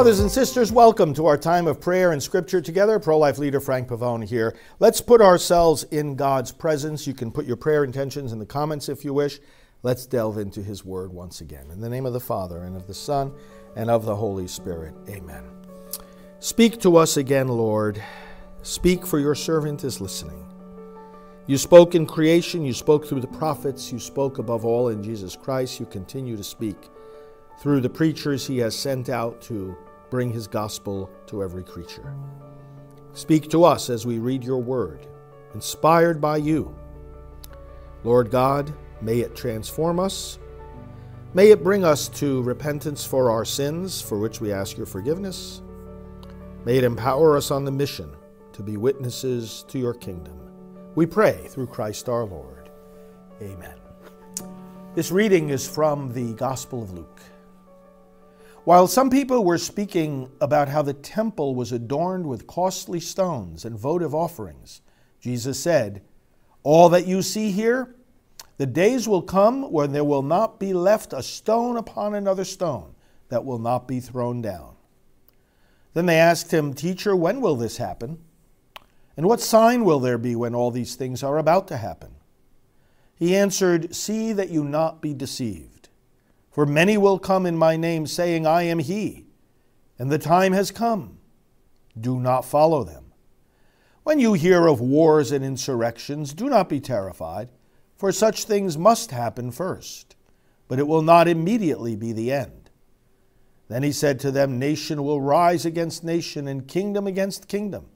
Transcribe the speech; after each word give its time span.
Brothers 0.00 0.20
and 0.20 0.32
sisters, 0.32 0.72
welcome 0.72 1.12
to 1.12 1.26
our 1.26 1.36
time 1.36 1.66
of 1.66 1.78
prayer 1.78 2.12
and 2.12 2.22
scripture 2.22 2.62
together. 2.62 2.98
Pro 2.98 3.18
life 3.18 3.36
leader 3.36 3.60
Frank 3.60 3.88
Pavone 3.88 4.26
here. 4.26 4.56
Let's 4.78 5.02
put 5.02 5.20
ourselves 5.20 5.84
in 5.90 6.16
God's 6.16 6.52
presence. 6.52 7.06
You 7.06 7.12
can 7.12 7.30
put 7.30 7.44
your 7.44 7.58
prayer 7.58 7.84
intentions 7.84 8.32
in 8.32 8.38
the 8.38 8.46
comments 8.46 8.88
if 8.88 9.04
you 9.04 9.12
wish. 9.12 9.40
Let's 9.82 10.06
delve 10.06 10.38
into 10.38 10.62
His 10.62 10.86
Word 10.86 11.12
once 11.12 11.42
again. 11.42 11.70
In 11.70 11.82
the 11.82 11.90
name 11.90 12.06
of 12.06 12.14
the 12.14 12.18
Father, 12.18 12.62
and 12.62 12.76
of 12.76 12.86
the 12.86 12.94
Son, 12.94 13.30
and 13.76 13.90
of 13.90 14.06
the 14.06 14.16
Holy 14.16 14.48
Spirit. 14.48 14.94
Amen. 15.06 15.44
Speak 16.38 16.80
to 16.80 16.96
us 16.96 17.18
again, 17.18 17.48
Lord. 17.48 18.02
Speak, 18.62 19.06
for 19.06 19.18
your 19.18 19.34
servant 19.34 19.84
is 19.84 20.00
listening. 20.00 20.46
You 21.46 21.58
spoke 21.58 21.94
in 21.94 22.06
creation, 22.06 22.64
you 22.64 22.72
spoke 22.72 23.06
through 23.06 23.20
the 23.20 23.26
prophets, 23.26 23.92
you 23.92 23.98
spoke 23.98 24.38
above 24.38 24.64
all 24.64 24.88
in 24.88 25.02
Jesus 25.02 25.36
Christ. 25.36 25.78
You 25.78 25.84
continue 25.84 26.38
to 26.38 26.44
speak 26.44 26.88
through 27.58 27.82
the 27.82 27.90
preachers 27.90 28.46
He 28.46 28.56
has 28.60 28.74
sent 28.74 29.10
out 29.10 29.42
to 29.42 29.76
bring 30.10 30.30
his 30.30 30.46
gospel 30.46 31.10
to 31.26 31.42
every 31.42 31.62
creature. 31.62 32.14
Speak 33.12 33.48
to 33.50 33.64
us 33.64 33.90
as 33.90 34.06
we 34.06 34.18
read 34.18 34.44
your 34.44 34.58
word, 34.58 35.06
inspired 35.54 36.20
by 36.20 36.36
you. 36.36 36.74
Lord 38.04 38.30
God, 38.30 38.72
may 39.00 39.20
it 39.20 39.34
transform 39.34 39.98
us. 39.98 40.38
May 41.32 41.50
it 41.50 41.62
bring 41.62 41.84
us 41.84 42.08
to 42.08 42.42
repentance 42.42 43.04
for 43.04 43.30
our 43.30 43.44
sins, 43.44 44.00
for 44.02 44.18
which 44.18 44.40
we 44.40 44.52
ask 44.52 44.76
your 44.76 44.86
forgiveness. 44.86 45.62
May 46.64 46.76
it 46.76 46.84
empower 46.84 47.36
us 47.36 47.50
on 47.50 47.64
the 47.64 47.70
mission 47.70 48.10
to 48.52 48.62
be 48.62 48.76
witnesses 48.76 49.64
to 49.68 49.78
your 49.78 49.94
kingdom. 49.94 50.38
We 50.94 51.06
pray 51.06 51.46
through 51.48 51.68
Christ 51.68 52.08
our 52.08 52.24
Lord. 52.24 52.68
Amen. 53.40 53.76
This 54.94 55.10
reading 55.10 55.50
is 55.50 55.68
from 55.68 56.12
the 56.12 56.34
Gospel 56.34 56.82
of 56.82 56.92
Luke. 56.92 57.22
While 58.70 58.86
some 58.86 59.10
people 59.10 59.44
were 59.44 59.58
speaking 59.58 60.30
about 60.40 60.68
how 60.68 60.82
the 60.82 60.94
temple 60.94 61.56
was 61.56 61.72
adorned 61.72 62.28
with 62.28 62.46
costly 62.46 63.00
stones 63.00 63.64
and 63.64 63.76
votive 63.76 64.14
offerings, 64.14 64.80
Jesus 65.20 65.58
said, 65.58 66.02
All 66.62 66.88
that 66.90 67.04
you 67.04 67.20
see 67.20 67.50
here, 67.50 67.96
the 68.58 68.66
days 68.66 69.08
will 69.08 69.22
come 69.22 69.72
when 69.72 69.90
there 69.90 70.04
will 70.04 70.22
not 70.22 70.60
be 70.60 70.72
left 70.72 71.12
a 71.12 71.20
stone 71.20 71.76
upon 71.76 72.14
another 72.14 72.44
stone 72.44 72.94
that 73.28 73.44
will 73.44 73.58
not 73.58 73.88
be 73.88 73.98
thrown 73.98 74.40
down. 74.40 74.76
Then 75.92 76.06
they 76.06 76.20
asked 76.20 76.52
him, 76.52 76.72
Teacher, 76.72 77.16
when 77.16 77.40
will 77.40 77.56
this 77.56 77.78
happen? 77.78 78.20
And 79.16 79.26
what 79.26 79.40
sign 79.40 79.84
will 79.84 79.98
there 79.98 80.16
be 80.16 80.36
when 80.36 80.54
all 80.54 80.70
these 80.70 80.94
things 80.94 81.24
are 81.24 81.38
about 81.38 81.66
to 81.66 81.76
happen? 81.76 82.14
He 83.16 83.34
answered, 83.34 83.96
See 83.96 84.32
that 84.32 84.50
you 84.50 84.62
not 84.62 85.02
be 85.02 85.12
deceived. 85.12 85.79
For 86.50 86.66
many 86.66 86.98
will 86.98 87.18
come 87.18 87.46
in 87.46 87.56
my 87.56 87.76
name, 87.76 88.06
saying, 88.06 88.46
I 88.46 88.62
am 88.62 88.80
he, 88.80 89.26
and 89.98 90.10
the 90.10 90.18
time 90.18 90.52
has 90.52 90.72
come. 90.72 91.18
Do 91.98 92.18
not 92.18 92.44
follow 92.44 92.82
them. 92.82 93.12
When 94.02 94.18
you 94.18 94.32
hear 94.32 94.66
of 94.66 94.80
wars 94.80 95.30
and 95.30 95.44
insurrections, 95.44 96.34
do 96.34 96.48
not 96.48 96.68
be 96.68 96.80
terrified, 96.80 97.50
for 97.96 98.10
such 98.10 98.44
things 98.44 98.76
must 98.76 99.12
happen 99.12 99.52
first, 99.52 100.16
but 100.66 100.80
it 100.80 100.88
will 100.88 101.02
not 101.02 101.28
immediately 101.28 101.94
be 101.94 102.12
the 102.12 102.32
end. 102.32 102.70
Then 103.68 103.84
he 103.84 103.92
said 103.92 104.18
to 104.20 104.32
them, 104.32 104.58
Nation 104.58 105.04
will 105.04 105.20
rise 105.20 105.64
against 105.64 106.02
nation, 106.02 106.48
and 106.48 106.66
kingdom 106.66 107.06
against 107.06 107.46
kingdom. 107.46 107.86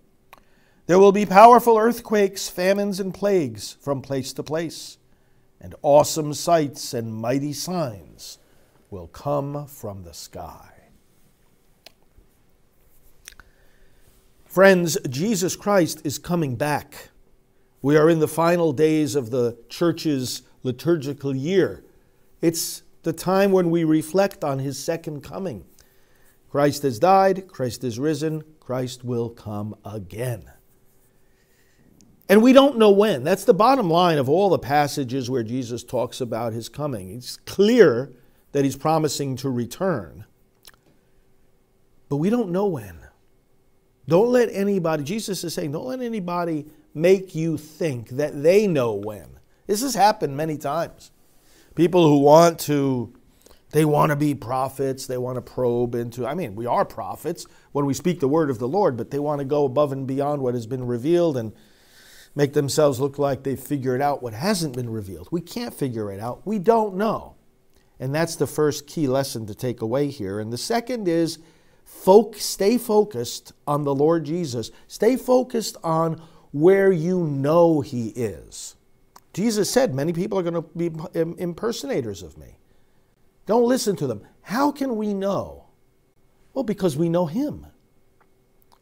There 0.87 1.01
will 1.01 1.11
be 1.11 1.27
powerful 1.27 1.77
earthquakes, 1.77 2.49
famines, 2.49 3.01
and 3.01 3.13
plagues 3.13 3.77
from 3.81 4.01
place 4.01 4.33
to 4.35 4.45
place, 4.45 4.99
and 5.61 5.75
awesome 5.83 6.35
sights 6.35 6.95
and 6.95 7.13
mighty 7.13 7.53
signs 7.53 8.39
will 8.95 9.09
come 9.09 9.67
from 9.67 10.05
the 10.05 10.15
sky. 10.15 10.71
Friends, 14.45 14.97
Jesus 15.11 15.57
Christ 15.57 16.01
is 16.05 16.17
coming 16.17 16.55
back. 16.55 17.09
We 17.83 17.97
are 17.97 18.09
in 18.09 18.21
the 18.21 18.29
final 18.29 18.73
days 18.73 19.17
of 19.17 19.31
the 19.31 19.59
church's 19.69 20.43
liturgical 20.63 21.35
year. 21.35 21.83
It's 22.41 22.85
the 23.03 23.13
time 23.13 23.51
when 23.51 23.69
we 23.69 23.83
reflect 23.83 24.45
on 24.45 24.61
his 24.61 24.79
second 24.79 25.23
coming. 25.25 25.65
Christ 26.49 26.85
has 26.85 27.01
died, 27.01 27.49
Christ 27.49 27.83
is 27.83 27.99
risen, 27.99 28.45
Christ 28.61 29.03
will 29.03 29.29
come 29.29 29.75
again. 29.85 30.45
And 32.29 32.45
we 32.45 32.53
don't 32.53 32.79
know 32.79 32.93
when. 32.93 33.25
That's 33.25 33.45
the 33.45 33.55
bottom 33.55 33.91
line 33.91 34.19
of 34.19 34.29
all 34.29 34.51
the 34.51 34.59
passages 34.61 35.29
where 35.29 35.43
Jesus 35.43 35.83
talks 35.83 36.21
about 36.21 36.53
his 36.53 36.69
coming. 36.69 37.11
It's 37.11 37.39
clear 37.39 38.13
that 38.55 38.65
he's 38.65 38.77
promising 38.77 39.35
to 39.35 39.51
return. 39.51 40.25
But 42.09 42.19
we 42.19 42.31
don't 42.31 42.51
know 42.51 42.67
when. 42.67 43.01
Don't 44.07 44.31
let 44.31 44.49
anybody, 44.53 45.03
Jesus 45.03 45.43
is 45.43 45.53
saying, 45.53 45.73
don't 45.73 45.87
let 45.87 46.01
anybody 46.01 46.67
make 46.95 47.35
you 47.35 47.57
think 47.57 48.11
that 48.11 48.45
they 48.45 48.69
know 48.69 48.95
when. 48.95 49.41
This 49.67 49.83
has 49.83 49.97
happened 49.97 50.37
many 50.37 50.57
times. 50.57 51.11
People 51.75 52.07
who 52.07 52.21
want 52.21 52.61
to, 52.61 53.13
they 53.73 53.85
want 53.85 54.11
to 54.11 54.17
be 54.17 54.37
prophets, 54.37 55.09
they 55.09 55.19
want 55.19 55.35
to 55.35 55.43
probe 55.43 55.97
into, 55.97 56.25
I 56.25 56.35
mean, 56.35 56.55
we 56.55 56.67
are 56.67 56.85
prophets 56.85 57.49
when 57.73 57.87
we 57.87 57.95
speak 57.95 58.21
the 58.21 58.29
word 58.29 58.51
of 58.51 58.61
the 58.61 58.69
Lord, 58.69 58.97
but 58.97 59.11
they 59.11 59.19
want 59.19 59.41
to 59.41 59.45
go 59.45 59.65
above 59.65 59.91
and 59.91 60.07
beyond 60.07 60.43
what 60.43 60.55
has 60.55 60.69
been 60.69 60.87
revealed 60.87 61.37
and 61.37 61.53
make 62.37 62.53
themselves 62.53 63.01
look 63.01 63.19
like 63.19 63.43
they've 63.43 63.59
figured 63.59 64.01
out 64.01 64.23
what 64.23 64.33
hasn't 64.33 64.77
been 64.77 64.91
revealed. 64.91 65.27
We 65.33 65.41
can't 65.41 65.75
figure 65.75 66.13
it 66.13 66.21
out. 66.21 66.47
We 66.47 66.61
don't 66.61 66.95
know. 66.95 67.35
And 68.01 68.15
that's 68.15 68.37
the 68.37 68.47
first 68.47 68.87
key 68.87 69.07
lesson 69.07 69.47
to 69.47 69.55
take 69.55 69.81
away 69.81 70.09
here. 70.09 70.41
And 70.41 70.53
the 70.53 70.59
second 70.59 71.09
is 71.09 71.39
folk, 71.85 72.37
stay 72.37 72.79
focused 72.79 73.53
on 73.67 73.85
the 73.85 73.95
Lord 73.95 74.25
Jesus. 74.25 74.71
Stay 74.89 75.17
focused 75.17 75.77
on 75.85 76.21
where 76.53 76.93
you 76.93 77.25
know 77.25 77.81
He 77.81 78.09
is. 78.09 78.77
Jesus 79.33 79.71
said, 79.71 79.95
Many 79.95 80.13
people 80.13 80.39
are 80.39 80.43
going 80.43 80.55
to 80.55 80.63
be 80.63 80.91
impersonators 81.15 82.23
of 82.23 82.39
me. 82.39 82.59
Don't 83.47 83.69
listen 83.69 83.97
to 83.97 84.07
them. 84.07 84.27
How 84.43 84.71
can 84.73 84.97
we 84.97 85.13
know? 85.13 85.65
Well, 86.53 86.65
because 86.65 86.97
we 86.97 87.09
know 87.09 87.27
Him. 87.27 87.67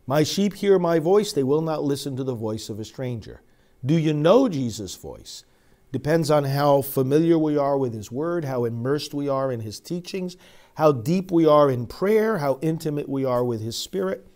My 0.06 0.22
sheep 0.22 0.54
hear 0.54 0.78
my 0.78 0.98
voice, 0.98 1.32
they 1.32 1.42
will 1.42 1.62
not 1.62 1.84
listen 1.84 2.16
to 2.16 2.24
the 2.24 2.34
voice 2.34 2.68
of 2.68 2.80
a 2.80 2.84
stranger. 2.84 3.40
Do 3.84 3.96
you 3.96 4.12
know 4.12 4.48
Jesus' 4.48 4.96
voice? 4.96 5.44
Depends 5.92 6.30
on 6.30 6.44
how 6.44 6.80
familiar 6.80 7.38
we 7.38 7.56
are 7.58 7.76
with 7.76 7.92
His 7.92 8.10
Word, 8.10 8.46
how 8.46 8.64
immersed 8.64 9.12
we 9.12 9.28
are 9.28 9.52
in 9.52 9.60
His 9.60 9.78
teachings, 9.78 10.38
how 10.76 10.90
deep 10.90 11.30
we 11.30 11.46
are 11.46 11.70
in 11.70 11.86
prayer, 11.86 12.38
how 12.38 12.58
intimate 12.62 13.08
we 13.08 13.26
are 13.26 13.44
with 13.44 13.60
His 13.60 13.76
Spirit. 13.76 14.26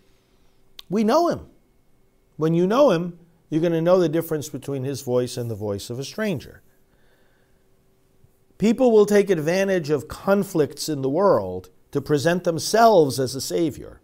We 0.87 1.03
know 1.03 1.29
Him. 1.29 1.47
When 2.35 2.53
you 2.53 2.67
know 2.67 2.91
Him, 2.91 3.17
you're 3.49 3.61
going 3.61 3.73
to 3.73 3.81
know 3.81 3.99
the 3.99 4.07
difference 4.07 4.49
between 4.49 4.83
His 4.83 5.01
voice 5.01 5.35
and 5.35 5.49
the 5.49 5.55
voice 5.55 5.89
of 5.89 5.97
a 5.97 6.03
stranger. 6.03 6.61
People 8.59 8.91
will 8.91 9.07
take 9.07 9.31
advantage 9.31 9.89
of 9.89 10.07
conflicts 10.07 10.87
in 10.87 11.01
the 11.01 11.09
world 11.09 11.69
to 11.91 12.01
present 12.01 12.43
themselves 12.43 13.19
as 13.19 13.33
a 13.33 13.41
Savior. 13.41 14.01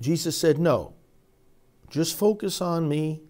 Jesus 0.00 0.36
said, 0.36 0.58
No, 0.58 0.94
just 1.88 2.16
focus 2.16 2.60
on 2.60 2.88
me 2.88 3.22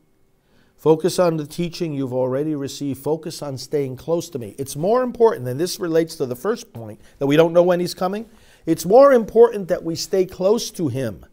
Focus 0.80 1.18
on 1.18 1.36
the 1.36 1.46
teaching 1.46 1.92
you've 1.92 2.14
already 2.14 2.54
received. 2.54 3.02
Focus 3.02 3.42
on 3.42 3.58
staying 3.58 3.96
close 3.96 4.30
to 4.30 4.38
me. 4.38 4.54
It's 4.58 4.76
more 4.76 5.02
important, 5.02 5.46
and 5.46 5.60
this 5.60 5.78
relates 5.78 6.16
to 6.16 6.24
the 6.24 6.34
first 6.34 6.72
point 6.72 7.02
that 7.18 7.26
we 7.26 7.36
don't 7.36 7.52
know 7.52 7.62
when 7.62 7.80
he's 7.80 7.92
coming. 7.92 8.24
It's 8.64 8.86
more 8.86 9.12
important 9.12 9.68
that 9.68 9.84
we 9.84 9.94
stay 9.94 10.24
close 10.24 10.70
to 10.70 10.88
him 10.88 11.26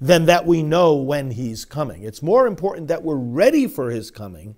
than 0.00 0.26
that 0.26 0.46
we 0.46 0.64
know 0.64 0.96
when 0.96 1.30
he's 1.30 1.64
coming. 1.64 2.02
It's 2.02 2.24
more 2.24 2.48
important 2.48 2.88
that 2.88 3.04
we're 3.04 3.14
ready 3.14 3.68
for 3.68 3.90
his 3.90 4.10
coming 4.10 4.56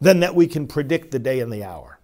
than 0.00 0.20
that 0.20 0.36
we 0.36 0.46
can 0.46 0.68
predict 0.68 1.10
the 1.10 1.18
day 1.18 1.40
and 1.40 1.52
the 1.52 1.64
hour. 1.64 1.98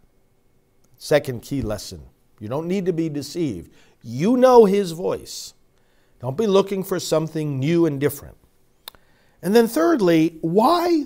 Second 0.97 1.43
key 1.43 1.63
lesson 1.63 2.03
you 2.41 2.49
don't 2.49 2.67
need 2.67 2.87
to 2.87 2.93
be 2.93 3.09
deceived. 3.09 3.73
You 4.03 4.37
know 4.37 4.65
his 4.65 4.91
voice. 4.91 5.55
Don't 6.19 6.37
be 6.37 6.49
looking 6.49 6.83
for 6.83 6.99
something 6.99 7.61
new 7.61 7.87
and 7.87 8.01
different. 8.01 8.37
And 9.41 9.55
then, 9.55 9.69
thirdly, 9.69 10.39
why 10.41 11.05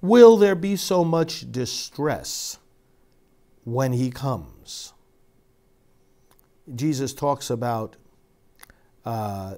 will 0.00 0.36
there 0.36 0.54
be 0.54 0.76
so 0.76 1.04
much 1.04 1.50
distress 1.50 2.58
when 3.64 3.92
he 3.92 4.10
comes? 4.10 4.92
Jesus 6.74 7.12
talks 7.12 7.50
about 7.50 7.96
uh, 9.04 9.56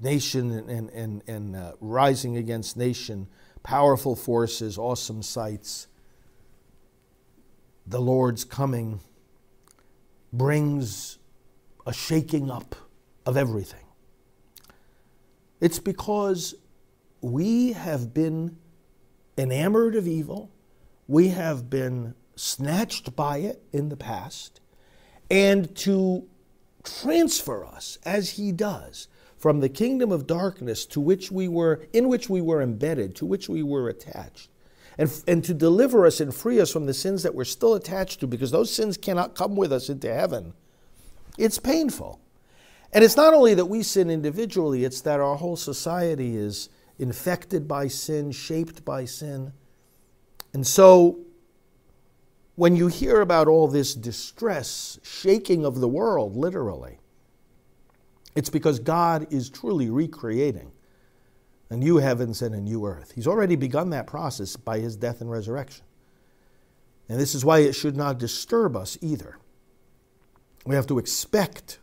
nation 0.00 0.50
and, 0.50 0.90
and, 0.90 1.22
and 1.28 1.56
uh, 1.56 1.72
rising 1.80 2.36
against 2.36 2.76
nation, 2.76 3.28
powerful 3.62 4.16
forces, 4.16 4.76
awesome 4.76 5.22
sights. 5.22 5.86
The 7.86 8.00
Lord's 8.00 8.44
coming 8.44 9.00
brings 10.32 11.18
a 11.86 11.92
shaking 11.92 12.50
up 12.50 12.74
of 13.26 13.36
everything. 13.36 13.84
It's 15.60 15.78
because 15.78 16.54
we 17.20 17.72
have 17.72 18.12
been 18.12 18.56
enamored 19.36 19.94
of 19.94 20.06
evil, 20.06 20.50
we 21.08 21.28
have 21.28 21.68
been 21.70 22.14
snatched 22.36 23.14
by 23.14 23.38
it 23.38 23.62
in 23.72 23.88
the 23.88 23.96
past, 23.96 24.60
and 25.30 25.74
to 25.76 26.26
transfer 26.82 27.64
us 27.64 27.98
as 28.04 28.30
he 28.30 28.52
does 28.52 29.08
from 29.36 29.60
the 29.60 29.68
kingdom 29.68 30.10
of 30.10 30.26
darkness 30.26 30.84
to 30.86 31.00
which 31.00 31.30
we 31.30 31.48
were 31.48 31.86
in 31.92 32.08
which 32.08 32.28
we 32.28 32.40
were 32.40 32.60
embedded 32.60 33.14
to 33.14 33.24
which 33.24 33.48
we 33.48 33.62
were 33.62 33.88
attached 33.88 34.48
and, 34.98 35.22
and 35.28 35.44
to 35.44 35.54
deliver 35.54 36.04
us 36.04 36.20
and 36.20 36.34
free 36.34 36.60
us 36.60 36.72
from 36.72 36.86
the 36.86 36.94
sins 36.94 37.22
that 37.22 37.36
we're 37.36 37.44
still 37.44 37.74
attached 37.74 38.18
to 38.18 38.26
because 38.26 38.50
those 38.50 38.74
sins 38.74 38.96
cannot 38.96 39.36
come 39.36 39.54
with 39.54 39.72
us 39.72 39.88
into 39.88 40.12
heaven 40.12 40.52
it's 41.38 41.58
painful. 41.58 42.20
And 42.92 43.02
it's 43.02 43.16
not 43.16 43.32
only 43.32 43.54
that 43.54 43.66
we 43.66 43.82
sin 43.82 44.10
individually, 44.10 44.84
it's 44.84 45.00
that 45.02 45.20
our 45.20 45.36
whole 45.36 45.56
society 45.56 46.36
is 46.36 46.68
infected 47.02 47.66
by 47.68 47.88
sin, 47.88 48.30
shaped 48.32 48.84
by 48.84 49.04
sin. 49.04 49.52
And 50.54 50.66
so, 50.66 51.18
when 52.54 52.76
you 52.76 52.86
hear 52.86 53.20
about 53.20 53.48
all 53.48 53.66
this 53.66 53.94
distress, 53.94 54.98
shaking 55.02 55.64
of 55.64 55.80
the 55.80 55.88
world, 55.88 56.36
literally, 56.36 56.98
it's 58.34 58.50
because 58.50 58.78
God 58.78 59.26
is 59.30 59.50
truly 59.50 59.90
recreating 59.90 60.72
a 61.70 61.76
new 61.76 61.96
heavens 61.96 62.40
and 62.42 62.54
a 62.54 62.60
new 62.60 62.86
earth. 62.86 63.12
He's 63.14 63.26
already 63.26 63.56
begun 63.56 63.90
that 63.90 64.06
process 64.06 64.56
by 64.56 64.78
his 64.78 64.94
death 64.94 65.20
and 65.20 65.30
resurrection. 65.30 65.84
And 67.08 67.18
this 67.18 67.34
is 67.34 67.44
why 67.44 67.60
it 67.60 67.74
should 67.74 67.96
not 67.96 68.18
disturb 68.18 68.76
us 68.76 68.96
either. 69.00 69.38
We 70.64 70.74
have 70.74 70.86
to 70.86 70.98
expect 70.98 71.78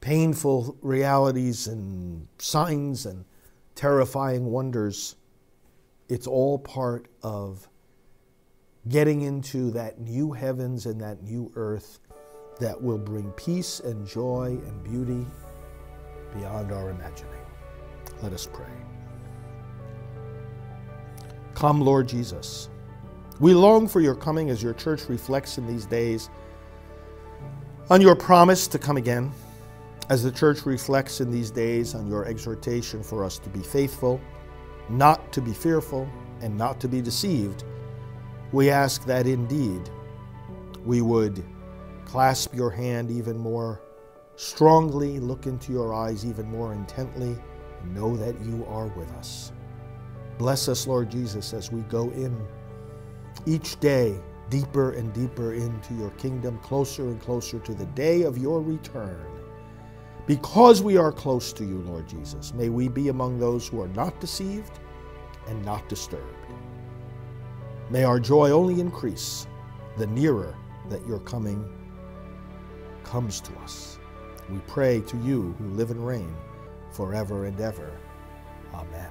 painful 0.00 0.76
realities 0.80 1.66
and 1.66 2.28
signs 2.38 3.04
and 3.04 3.24
terrifying 3.74 4.46
wonders. 4.46 5.16
It's 6.08 6.26
all 6.26 6.58
part 6.58 7.08
of 7.22 7.68
getting 8.88 9.22
into 9.22 9.70
that 9.72 9.98
new 9.98 10.32
heavens 10.32 10.86
and 10.86 11.00
that 11.00 11.22
new 11.22 11.50
earth 11.56 11.98
that 12.60 12.80
will 12.80 12.98
bring 12.98 13.30
peace 13.32 13.80
and 13.80 14.06
joy 14.06 14.58
and 14.66 14.84
beauty 14.84 15.26
beyond 16.36 16.72
our 16.72 16.90
imagining. 16.90 17.32
Let 18.22 18.32
us 18.32 18.46
pray. 18.52 18.66
Come, 21.54 21.80
Lord 21.80 22.08
Jesus. 22.08 22.68
We 23.40 23.54
long 23.54 23.88
for 23.88 24.00
your 24.00 24.14
coming 24.14 24.50
as 24.50 24.62
your 24.62 24.74
church 24.74 25.08
reflects 25.08 25.58
in 25.58 25.66
these 25.66 25.86
days 25.86 26.30
on 27.90 28.00
your 28.00 28.14
promise 28.14 28.66
to 28.68 28.78
come 28.78 28.96
again. 28.96 29.32
As 30.10 30.22
the 30.22 30.30
church 30.30 30.66
reflects 30.66 31.22
in 31.22 31.30
these 31.30 31.50
days 31.50 31.94
on 31.94 32.06
your 32.06 32.26
exhortation 32.26 33.02
for 33.02 33.24
us 33.24 33.38
to 33.38 33.48
be 33.48 33.60
faithful, 33.60 34.20
not 34.90 35.32
to 35.32 35.40
be 35.40 35.52
fearful, 35.52 36.06
and 36.42 36.58
not 36.58 36.78
to 36.80 36.88
be 36.88 37.00
deceived, 37.00 37.64
we 38.52 38.68
ask 38.68 39.06
that 39.06 39.26
indeed 39.26 39.88
we 40.84 41.00
would 41.00 41.42
clasp 42.04 42.54
your 42.54 42.70
hand 42.70 43.10
even 43.10 43.38
more 43.38 43.80
strongly, 44.36 45.18
look 45.20 45.46
into 45.46 45.72
your 45.72 45.94
eyes 45.94 46.26
even 46.26 46.46
more 46.50 46.74
intently, 46.74 47.34
and 47.80 47.94
know 47.94 48.14
that 48.14 48.38
you 48.44 48.66
are 48.68 48.88
with 48.88 49.10
us. 49.12 49.52
Bless 50.36 50.68
us, 50.68 50.86
Lord 50.86 51.10
Jesus, 51.10 51.54
as 51.54 51.72
we 51.72 51.80
go 51.82 52.10
in 52.10 52.46
each 53.46 53.80
day 53.80 54.20
deeper 54.50 54.92
and 54.92 55.12
deeper 55.14 55.54
into 55.54 55.94
your 55.94 56.10
kingdom, 56.10 56.58
closer 56.58 57.04
and 57.04 57.20
closer 57.22 57.58
to 57.60 57.72
the 57.72 57.86
day 57.86 58.22
of 58.22 58.36
your 58.36 58.60
return. 58.60 59.33
Because 60.26 60.82
we 60.82 60.96
are 60.96 61.12
close 61.12 61.52
to 61.52 61.64
you, 61.64 61.78
Lord 61.80 62.08
Jesus, 62.08 62.54
may 62.54 62.70
we 62.70 62.88
be 62.88 63.08
among 63.08 63.38
those 63.38 63.68
who 63.68 63.82
are 63.82 63.88
not 63.88 64.18
deceived 64.20 64.78
and 65.48 65.62
not 65.64 65.86
disturbed. 65.88 66.24
May 67.90 68.04
our 68.04 68.18
joy 68.18 68.50
only 68.50 68.80
increase 68.80 69.46
the 69.98 70.06
nearer 70.06 70.56
that 70.88 71.06
your 71.06 71.18
coming 71.20 71.70
comes 73.02 73.40
to 73.42 73.52
us. 73.58 73.98
We 74.50 74.58
pray 74.66 75.00
to 75.02 75.16
you 75.18 75.54
who 75.58 75.68
live 75.70 75.90
and 75.90 76.06
reign 76.06 76.34
forever 76.90 77.44
and 77.44 77.60
ever. 77.60 77.92
Amen. 78.72 79.10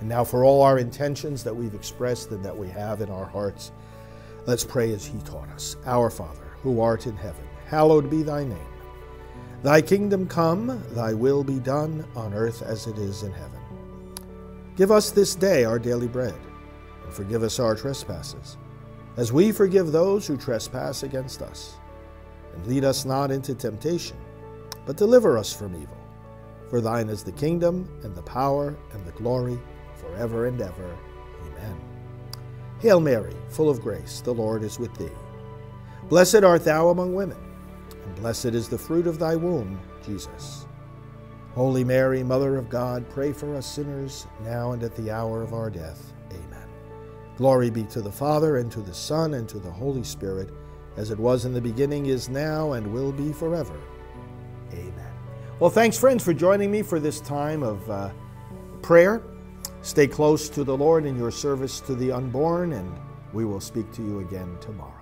And 0.00 0.08
now, 0.08 0.24
for 0.24 0.44
all 0.44 0.62
our 0.62 0.78
intentions 0.78 1.44
that 1.44 1.54
we've 1.54 1.74
expressed 1.74 2.30
and 2.30 2.44
that 2.44 2.56
we 2.56 2.68
have 2.68 3.00
in 3.00 3.10
our 3.10 3.24
hearts, 3.24 3.72
let's 4.46 4.64
pray 4.64 4.92
as 4.92 5.06
He 5.06 5.18
taught 5.20 5.48
us. 5.50 5.76
Our 5.86 6.10
Father, 6.10 6.52
who 6.62 6.80
art 6.80 7.06
in 7.06 7.16
heaven, 7.16 7.44
hallowed 7.66 8.10
be 8.10 8.22
thy 8.22 8.44
name. 8.44 8.71
Thy 9.62 9.80
kingdom 9.80 10.26
come, 10.26 10.82
thy 10.90 11.14
will 11.14 11.44
be 11.44 11.60
done 11.60 12.04
on 12.16 12.34
earth 12.34 12.62
as 12.62 12.88
it 12.88 12.98
is 12.98 13.22
in 13.22 13.30
heaven. 13.30 13.60
Give 14.74 14.90
us 14.90 15.12
this 15.12 15.36
day 15.36 15.64
our 15.64 15.78
daily 15.78 16.08
bread, 16.08 16.34
and 17.04 17.12
forgive 17.12 17.44
us 17.44 17.60
our 17.60 17.76
trespasses, 17.76 18.56
as 19.16 19.32
we 19.32 19.52
forgive 19.52 19.92
those 19.92 20.26
who 20.26 20.36
trespass 20.36 21.04
against 21.04 21.42
us. 21.42 21.76
And 22.54 22.66
lead 22.66 22.84
us 22.84 23.04
not 23.04 23.30
into 23.30 23.54
temptation, 23.54 24.16
but 24.84 24.96
deliver 24.96 25.38
us 25.38 25.52
from 25.52 25.80
evil. 25.80 25.98
For 26.68 26.80
thine 26.80 27.08
is 27.08 27.22
the 27.22 27.30
kingdom, 27.30 27.88
and 28.02 28.16
the 28.16 28.22
power, 28.22 28.76
and 28.92 29.06
the 29.06 29.12
glory, 29.12 29.60
forever 29.94 30.46
and 30.46 30.60
ever. 30.60 30.98
Amen. 31.46 31.80
Hail 32.80 32.98
Mary, 32.98 33.36
full 33.48 33.70
of 33.70 33.80
grace, 33.80 34.22
the 34.22 34.34
Lord 34.34 34.64
is 34.64 34.80
with 34.80 34.92
thee. 34.96 35.08
Blessed 36.08 36.42
art 36.42 36.64
thou 36.64 36.88
among 36.88 37.14
women 37.14 37.51
and 38.04 38.16
blessed 38.16 38.46
is 38.46 38.68
the 38.68 38.78
fruit 38.78 39.06
of 39.06 39.18
thy 39.18 39.36
womb, 39.36 39.80
Jesus. 40.04 40.66
Holy 41.54 41.84
Mary, 41.84 42.22
Mother 42.22 42.56
of 42.56 42.70
God, 42.70 43.08
pray 43.10 43.32
for 43.32 43.54
us 43.54 43.66
sinners, 43.66 44.26
now 44.42 44.72
and 44.72 44.82
at 44.82 44.96
the 44.96 45.10
hour 45.10 45.42
of 45.42 45.52
our 45.52 45.68
death. 45.68 46.12
Amen. 46.30 46.66
Glory 47.36 47.68
be 47.68 47.84
to 47.84 48.00
the 48.00 48.10
Father, 48.10 48.56
and 48.56 48.72
to 48.72 48.80
the 48.80 48.94
Son, 48.94 49.34
and 49.34 49.48
to 49.48 49.58
the 49.58 49.70
Holy 49.70 50.02
Spirit, 50.02 50.50
as 50.96 51.10
it 51.10 51.18
was 51.18 51.44
in 51.44 51.52
the 51.52 51.60
beginning, 51.60 52.06
is 52.06 52.28
now, 52.28 52.72
and 52.72 52.86
will 52.92 53.12
be 53.12 53.32
forever. 53.32 53.78
Amen. 54.72 55.12
Well, 55.60 55.70
thanks, 55.70 55.98
friends, 55.98 56.24
for 56.24 56.32
joining 56.32 56.70
me 56.70 56.82
for 56.82 56.98
this 56.98 57.20
time 57.20 57.62
of 57.62 57.88
uh, 57.90 58.10
prayer. 58.80 59.22
Stay 59.82 60.06
close 60.06 60.48
to 60.48 60.64
the 60.64 60.76
Lord 60.76 61.04
in 61.04 61.18
your 61.18 61.30
service 61.30 61.80
to 61.80 61.94
the 61.94 62.12
unborn, 62.12 62.72
and 62.72 62.90
we 63.32 63.44
will 63.44 63.60
speak 63.60 63.92
to 63.92 64.02
you 64.02 64.20
again 64.20 64.56
tomorrow. 64.60 65.01